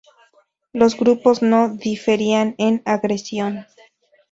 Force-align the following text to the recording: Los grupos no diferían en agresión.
Los 0.73 0.97
grupos 0.97 1.43
no 1.43 1.69
diferían 1.77 2.55
en 2.57 2.81
agresión. 2.85 3.67